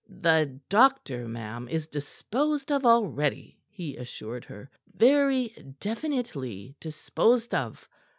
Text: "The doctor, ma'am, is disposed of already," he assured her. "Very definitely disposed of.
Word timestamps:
"The 0.09 0.59
doctor, 0.67 1.27
ma'am, 1.27 1.67
is 1.69 1.87
disposed 1.87 2.71
of 2.71 2.87
already," 2.87 3.59
he 3.69 3.95
assured 3.97 4.45
her. 4.45 4.71
"Very 4.95 5.53
definitely 5.79 6.73
disposed 6.79 7.53
of. 7.53 7.87